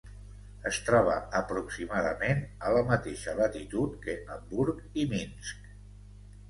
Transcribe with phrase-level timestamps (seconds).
[0.69, 5.75] Es troba aproximadament a la mateixa latitud que Hamburg i Minsk.